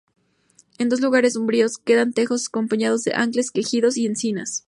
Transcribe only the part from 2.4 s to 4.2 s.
acompañados de arces, quejigos y